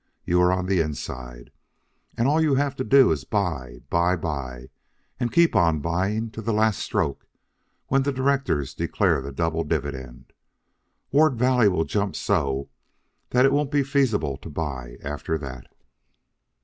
[0.25, 1.51] You are on the inside.
[2.17, 4.69] All you have to do is buy, buy, buy,
[5.19, 7.27] and keep on buying to the last stroke,
[7.85, 10.33] when the directors declare the double dividend.
[11.11, 12.71] Ward Valley will jump so
[13.29, 15.67] that it won't be feasible to buy after that."